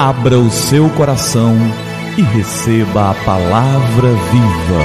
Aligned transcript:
Abra 0.00 0.38
o 0.38 0.48
seu 0.48 0.88
coração 0.90 1.56
e 2.16 2.22
receba 2.22 3.10
a 3.10 3.14
palavra 3.24 4.10
viva. 4.30 4.84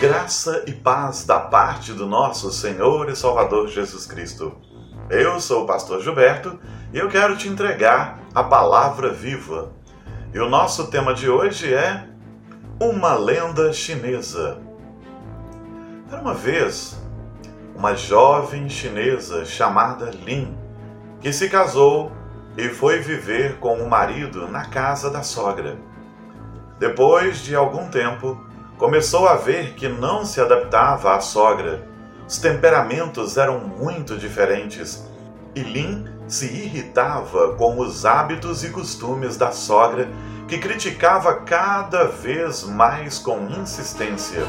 Graça 0.00 0.62
e 0.68 0.72
paz 0.72 1.26
da 1.26 1.40
parte 1.40 1.92
do 1.92 2.06
nosso 2.06 2.52
Senhor 2.52 3.10
e 3.10 3.16
Salvador 3.16 3.66
Jesus 3.66 4.06
Cristo. 4.06 4.54
Eu 5.10 5.40
sou 5.40 5.64
o 5.64 5.66
pastor 5.66 6.00
Gilberto 6.00 6.60
e 6.92 6.98
eu 6.98 7.08
quero 7.08 7.36
te 7.36 7.48
entregar 7.48 8.20
a 8.32 8.44
palavra 8.44 9.12
viva. 9.12 9.72
E 10.32 10.38
o 10.38 10.48
nosso 10.48 10.86
tema 10.92 11.12
de 11.12 11.28
hoje 11.28 11.74
é 11.74 12.06
uma 12.80 13.14
lenda 13.14 13.72
chinesa. 13.72 14.58
Era 16.08 16.20
uma 16.20 16.34
vez 16.34 16.96
uma 17.74 17.96
jovem 17.96 18.68
chinesa 18.68 19.44
chamada 19.44 20.08
Lin 20.24 20.65
que 21.20 21.32
se 21.32 21.48
casou 21.48 22.12
e 22.56 22.68
foi 22.68 23.00
viver 23.00 23.58
com 23.58 23.78
o 23.78 23.88
marido 23.88 24.48
na 24.48 24.64
casa 24.64 25.10
da 25.10 25.22
sogra. 25.22 25.76
Depois 26.78 27.38
de 27.38 27.54
algum 27.54 27.88
tempo, 27.88 28.40
começou 28.78 29.28
a 29.28 29.36
ver 29.36 29.74
que 29.74 29.88
não 29.88 30.24
se 30.24 30.40
adaptava 30.40 31.14
à 31.14 31.20
sogra. 31.20 31.86
Os 32.28 32.38
temperamentos 32.38 33.36
eram 33.36 33.60
muito 33.60 34.16
diferentes 34.16 35.06
e 35.54 35.60
Lin 35.60 36.06
se 36.28 36.46
irritava 36.46 37.54
com 37.54 37.78
os 37.78 38.04
hábitos 38.04 38.64
e 38.64 38.70
costumes 38.70 39.36
da 39.36 39.52
sogra, 39.52 40.08
que 40.48 40.58
criticava 40.58 41.34
cada 41.36 42.04
vez 42.04 42.64
mais 42.64 43.18
com 43.18 43.48
insistência. 43.48 44.44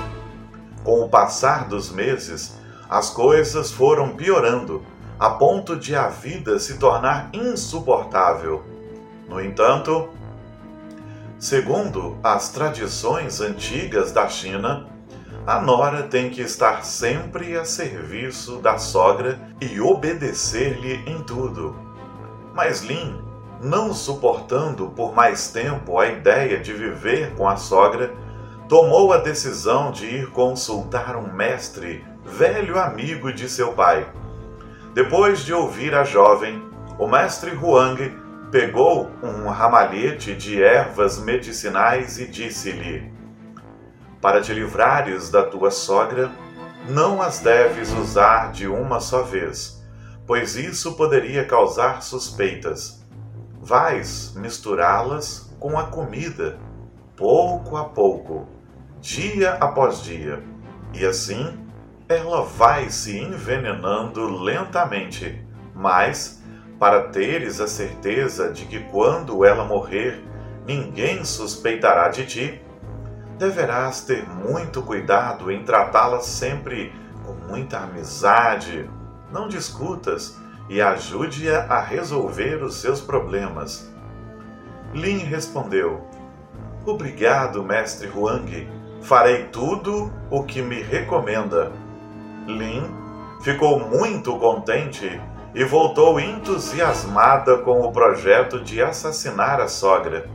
Com 0.84 1.02
o 1.02 1.10
passar 1.10 1.68
dos 1.68 1.92
meses, 1.92 2.58
as 2.90 3.10
coisas 3.10 3.72
foram 3.72 4.10
piorando 4.16 4.84
a 5.20 5.32
ponto 5.32 5.76
de 5.76 5.96
a 5.96 6.08
vida 6.10 6.60
se 6.60 6.78
tornar 6.78 7.30
insuportável. 7.34 8.64
No 9.28 9.42
entanto, 9.42 10.10
segundo 11.40 12.18
as 12.24 12.50
tradições 12.50 13.42
antigas 13.42 14.12
da 14.12 14.28
China, 14.30 14.88
a 15.46 15.60
nora 15.60 16.04
tem 16.04 16.30
que 16.30 16.42
estar 16.42 16.86
sempre 16.86 17.58
a 17.58 17.66
serviço 17.66 18.58
da 18.58 18.78
sogra 18.78 19.40
e 19.60 19.82
obedecer-lhe 19.82 21.02
em 21.08 21.24
tudo. 21.24 21.76
Mas 22.54 22.82
Lin, 22.84 23.20
não 23.60 23.94
suportando 23.94 24.90
por 24.90 25.16
mais 25.16 25.50
tempo 25.50 25.98
a 26.00 26.08
ideia 26.08 26.60
de 26.60 26.74
viver 26.74 27.34
com 27.36 27.48
a 27.48 27.56
sogra, 27.56 28.14
tomou 28.70 29.12
a 29.14 29.18
decisão 29.18 29.92
de 29.92 30.06
ir 30.06 30.30
consultar 30.30 31.16
um 31.16 31.34
mestre, 31.34 32.06
velho 32.24 32.78
amigo 32.78 33.34
de 33.34 33.50
seu 33.50 33.74
pai 33.74 34.06
depois 34.98 35.42
de 35.42 35.54
ouvir 35.54 35.94
a 35.94 36.04
jovem, 36.04 36.60
o 36.98 37.06
mestre 37.06 37.52
Huang 37.52 38.18
pegou 38.50 39.12
um 39.22 39.48
ramalhete 39.48 40.34
de 40.34 40.64
ervas 40.64 41.20
medicinais 41.20 42.18
e 42.18 42.26
disse-lhe: 42.26 43.14
Para 44.20 44.42
te 44.42 44.52
livrares 44.52 45.30
da 45.30 45.44
tua 45.44 45.70
sogra, 45.70 46.32
não 46.90 47.22
as 47.22 47.38
deves 47.38 47.94
usar 47.94 48.52
de 48.52 48.68
uma 48.68 49.00
só 49.00 49.22
vez, 49.22 49.80
pois 50.26 50.56
isso 50.56 50.96
poderia 50.96 51.46
causar 51.46 52.02
suspeitas. 52.02 53.06
Vais 53.62 54.34
misturá-las 54.36 55.56
com 55.60 55.78
a 55.78 55.92
comida, 55.92 56.58
pouco 57.16 57.78
a 57.78 57.84
pouco, 57.84 58.48
dia 59.00 59.58
após 59.60 60.02
dia, 60.02 60.42
e 60.92 61.06
assim 61.06 61.67
ela 62.10 62.44
vai 62.44 62.90
se 62.90 63.18
envenenando 63.18 64.42
lentamente, 64.42 65.46
mas, 65.76 66.42
para 66.80 67.10
teres 67.10 67.60
a 67.60 67.68
certeza 67.68 68.52
de 68.52 68.66
que 68.66 68.80
quando 68.80 69.44
ela 69.44 69.66
morrer, 69.66 70.24
ninguém 70.66 71.26
suspeitará 71.26 72.08
de 72.08 72.26
ti, 72.26 72.62
deverás 73.38 74.02
ter 74.02 74.28
muito 74.28 74.82
cuidado 74.82 75.52
em 75.52 75.64
tratá-la 75.64 76.22
sempre 76.22 76.94
com 77.26 77.34
muita 77.34 77.80
amizade. 77.80 78.90
Não 79.32 79.50
discutas 79.50 80.38
e 80.70 80.82
ajude-a 80.82 81.64
a 81.66 81.82
resolver 81.82 82.64
os 82.64 82.76
seus 82.76 83.02
problemas. 83.02 83.92
Lin 84.94 85.20
respondeu: 85.20 86.08
Obrigado, 86.86 87.64
mestre 87.64 88.08
Huang. 88.08 88.70
Farei 89.02 89.46
tudo 89.46 90.12
o 90.32 90.44
que 90.44 90.62
me 90.62 90.82
recomenda. 90.82 91.72
Lin 92.48 92.84
ficou 93.42 93.80
muito 93.80 94.38
contente 94.38 95.22
e 95.54 95.64
voltou 95.64 96.20
entusiasmada 96.20 97.58
com 97.58 97.82
o 97.82 97.92
projeto 97.92 98.60
de 98.60 98.82
assassinar 98.82 99.60
a 99.60 99.68
sogra. 99.68 100.30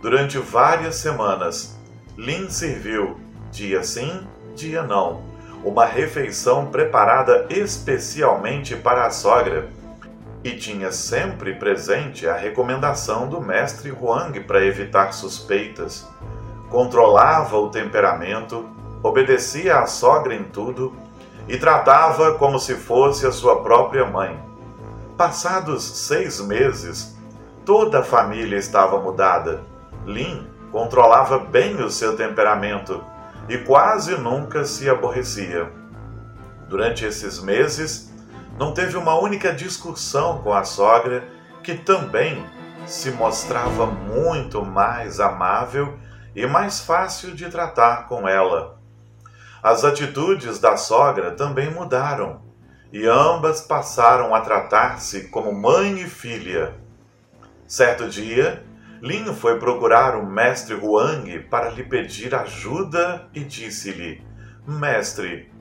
Durante 0.00 0.38
várias 0.38 0.96
semanas, 0.96 1.78
Lin 2.16 2.48
serviu, 2.48 3.16
dia 3.50 3.82
sim, 3.82 4.26
dia 4.54 4.82
não, 4.82 5.22
uma 5.64 5.84
refeição 5.84 6.66
preparada 6.66 7.46
especialmente 7.50 8.76
para 8.76 9.06
a 9.06 9.10
sogra 9.10 9.68
e 10.44 10.52
tinha 10.52 10.92
sempre 10.92 11.54
presente 11.54 12.28
a 12.28 12.36
recomendação 12.36 13.28
do 13.28 13.40
mestre 13.40 13.90
Huang 13.90 14.38
para 14.40 14.64
evitar 14.64 15.12
suspeitas. 15.12 16.08
Controlava 16.70 17.56
o 17.56 17.70
temperamento, 17.70 18.68
obedecia 19.02 19.78
à 19.78 19.86
sogra 19.86 20.34
em 20.34 20.44
tudo 20.44 20.92
e 21.48 21.56
tratava 21.56 22.34
como 22.34 22.58
se 22.58 22.74
fosse 22.74 23.26
a 23.26 23.32
sua 23.32 23.62
própria 23.62 24.04
mãe. 24.04 24.38
Passados 25.16 25.82
seis 25.82 26.40
meses, 26.40 27.16
toda 27.64 28.00
a 28.00 28.04
família 28.04 28.58
estava 28.58 29.00
mudada. 29.00 29.62
Lin 30.04 30.46
controlava 30.70 31.38
bem 31.38 31.76
o 31.82 31.90
seu 31.90 32.16
temperamento 32.16 33.02
e 33.48 33.56
quase 33.58 34.16
nunca 34.16 34.64
se 34.64 34.88
aborrecia. 34.88 35.72
Durante 36.68 37.04
esses 37.04 37.42
meses, 37.42 38.12
não 38.58 38.72
teve 38.72 38.96
uma 38.96 39.18
única 39.18 39.52
discussão 39.52 40.38
com 40.38 40.52
a 40.52 40.64
sogra, 40.64 41.26
que 41.62 41.74
também 41.74 42.44
se 42.86 43.10
mostrava 43.10 43.86
muito 43.86 44.64
mais 44.64 45.18
amável 45.18 45.98
e 46.34 46.46
mais 46.46 46.80
fácil 46.80 47.34
de 47.34 47.48
tratar 47.48 48.06
com 48.06 48.28
ela. 48.28 48.77
As 49.62 49.84
atitudes 49.84 50.60
da 50.60 50.76
sogra 50.76 51.32
também 51.32 51.68
mudaram 51.68 52.40
e 52.92 53.06
ambas 53.06 53.60
passaram 53.60 54.32
a 54.32 54.40
tratar-se 54.40 55.28
como 55.28 55.52
mãe 55.52 56.00
e 56.00 56.08
filha. 56.08 56.74
Certo 57.66 58.08
dia, 58.08 58.64
Lin 59.02 59.34
foi 59.34 59.58
procurar 59.58 60.14
o 60.16 60.24
mestre 60.24 60.74
Huang 60.74 61.40
para 61.50 61.70
lhe 61.70 61.82
pedir 61.82 62.34
ajuda 62.36 63.28
e 63.34 63.40
disse-lhe: 63.40 64.24
Mestre, 64.64 65.52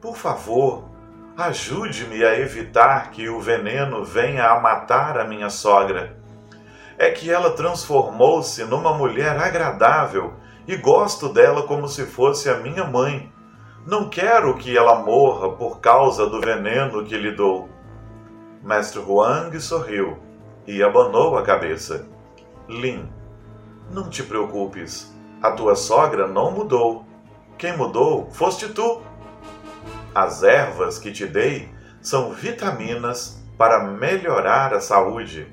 por 0.00 0.16
favor, 0.16 0.88
ajude-me 1.36 2.24
a 2.24 2.38
evitar 2.38 3.10
que 3.10 3.28
o 3.28 3.40
veneno 3.40 4.04
venha 4.04 4.48
a 4.48 4.60
matar 4.60 5.18
a 5.18 5.24
minha 5.24 5.50
sogra. 5.50 6.16
É 6.96 7.10
que 7.10 7.30
ela 7.30 7.50
transformou-se 7.50 8.62
numa 8.64 8.92
mulher 8.94 9.36
agradável 9.38 10.34
e 10.68 10.76
gosto 10.76 11.28
dela 11.28 11.64
como 11.64 11.88
se 11.88 12.06
fosse 12.06 12.48
a 12.48 12.56
minha 12.56 12.84
mãe 12.84 13.32
não 13.86 14.08
quero 14.08 14.56
que 14.56 14.76
ela 14.76 15.02
morra 15.02 15.50
por 15.50 15.80
causa 15.80 16.26
do 16.26 16.40
veneno 16.40 17.04
que 17.04 17.16
lhe 17.16 17.32
dou. 17.32 17.68
Mestre 18.62 19.00
Huang 19.00 19.58
sorriu 19.58 20.18
e 20.66 20.82
abanou 20.82 21.38
a 21.38 21.42
cabeça. 21.42 22.06
Lin, 22.68 23.08
não 23.90 24.08
te 24.08 24.22
preocupes. 24.22 25.14
A 25.42 25.52
tua 25.52 25.74
sogra 25.74 26.26
não 26.26 26.50
mudou. 26.50 27.06
Quem 27.56 27.76
mudou 27.76 28.30
foste 28.30 28.68
tu. 28.68 29.00
As 30.14 30.42
ervas 30.42 30.98
que 30.98 31.10
te 31.10 31.26
dei 31.26 31.68
são 32.02 32.32
vitaminas 32.32 33.42
para 33.56 33.84
melhorar 33.84 34.74
a 34.74 34.80
saúde. 34.80 35.46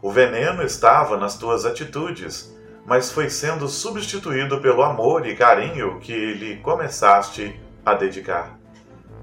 O 0.00 0.10
veneno 0.10 0.62
estava 0.64 1.16
nas 1.16 1.36
tuas 1.36 1.64
atitudes 1.64 2.52
mas 2.84 3.12
foi 3.12 3.30
sendo 3.30 3.68
substituído 3.68 4.60
pelo 4.60 4.82
amor 4.82 5.26
e 5.26 5.36
carinho 5.36 5.98
que 6.00 6.34
lhe 6.34 6.56
começaste 6.58 7.60
a 7.84 7.94
dedicar. 7.94 8.58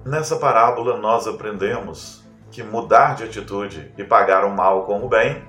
Nessa 0.05 0.37
parábola, 0.37 0.97
nós 0.97 1.27
aprendemos 1.27 2.23
que 2.51 2.63
mudar 2.63 3.15
de 3.15 3.23
atitude 3.23 3.91
e 3.97 4.03
pagar 4.03 4.45
o 4.45 4.55
mal 4.55 4.85
com 4.85 5.03
o 5.05 5.09
bem 5.09 5.43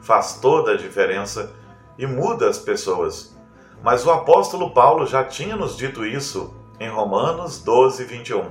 faz 0.00 0.38
toda 0.40 0.72
a 0.72 0.76
diferença 0.76 1.52
e 1.98 2.06
muda 2.06 2.48
as 2.48 2.58
pessoas. 2.58 3.36
Mas 3.82 4.04
o 4.06 4.10
apóstolo 4.10 4.72
Paulo 4.72 5.06
já 5.06 5.24
tinha 5.24 5.56
nos 5.56 5.76
dito 5.76 6.04
isso 6.04 6.54
em 6.78 6.88
Romanos 6.88 7.62
12, 7.62 8.04
21. 8.04 8.44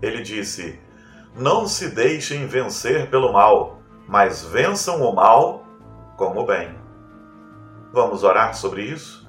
Ele 0.00 0.22
disse: 0.22 0.78
Não 1.34 1.66
se 1.66 1.88
deixem 1.88 2.46
vencer 2.46 3.08
pelo 3.10 3.32
mal, 3.32 3.78
mas 4.06 4.44
vençam 4.44 5.02
o 5.02 5.14
mal 5.14 5.64
com 6.16 6.36
o 6.36 6.44
bem. 6.44 6.81
Vamos 7.92 8.24
orar 8.24 8.54
sobre 8.54 8.84
isso? 8.84 9.26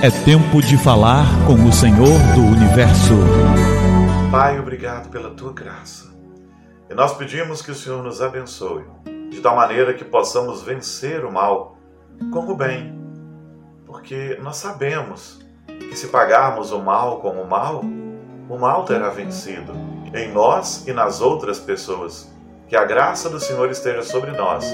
É 0.00 0.08
tempo 0.24 0.62
de 0.62 0.78
falar 0.78 1.26
com 1.48 1.54
o 1.54 1.72
Senhor 1.72 2.16
do 2.34 2.42
universo. 2.42 3.14
Pai, 4.30 4.60
obrigado 4.60 5.10
pela 5.10 5.30
tua 5.30 5.52
graça. 5.52 6.14
E 6.88 6.94
nós 6.94 7.12
pedimos 7.14 7.60
que 7.60 7.72
o 7.72 7.74
Senhor 7.74 8.00
nos 8.04 8.22
abençoe, 8.22 8.84
de 9.30 9.40
tal 9.40 9.56
maneira 9.56 9.94
que 9.94 10.04
possamos 10.04 10.62
vencer 10.62 11.24
o 11.24 11.32
mal 11.32 11.76
com 12.32 12.48
o 12.48 12.54
bem. 12.54 12.96
Porque 13.84 14.38
nós 14.40 14.58
sabemos 14.58 15.40
que 15.66 15.96
se 15.96 16.06
pagarmos 16.06 16.70
o 16.70 16.78
mal 16.78 17.20
com 17.20 17.30
o 17.30 17.48
mal, 17.48 17.82
o 18.48 18.56
mal 18.56 18.84
terá 18.84 19.08
vencido 19.08 19.72
em 20.14 20.32
nós 20.32 20.86
e 20.86 20.92
nas 20.92 21.20
outras 21.20 21.58
pessoas. 21.58 22.32
Que 22.70 22.76
a 22.76 22.84
graça 22.84 23.28
do 23.28 23.40
Senhor 23.40 23.68
esteja 23.68 24.04
sobre 24.04 24.30
nós 24.30 24.64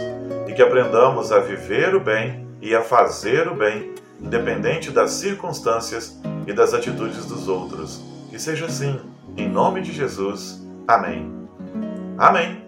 e 0.46 0.52
que 0.52 0.60
aprendamos 0.60 1.32
a 1.32 1.38
viver 1.38 1.94
o 1.94 2.00
bem 2.00 2.46
e 2.60 2.74
a 2.74 2.82
fazer 2.82 3.48
o 3.48 3.54
bem, 3.54 3.94
independente 4.20 4.90
das 4.90 5.12
circunstâncias 5.12 6.20
e 6.46 6.52
das 6.52 6.74
atitudes 6.74 7.24
dos 7.24 7.48
outros. 7.48 8.04
Que 8.28 8.38
seja 8.38 8.66
assim, 8.66 9.00
em 9.34 9.48
nome 9.48 9.80
de 9.80 9.92
Jesus. 9.92 10.62
Amém. 10.86 11.48
Amém. 12.18 12.66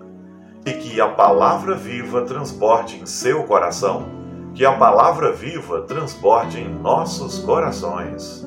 E 0.64 0.72
que 0.72 0.98
a 0.98 1.08
palavra 1.08 1.74
viva 1.74 2.22
transborde 2.22 2.98
em 2.98 3.04
seu 3.04 3.44
coração, 3.44 4.08
que 4.54 4.64
a 4.64 4.72
palavra 4.72 5.30
viva 5.30 5.82
transborde 5.82 6.58
em 6.58 6.70
nossos 6.70 7.38
corações. 7.40 8.46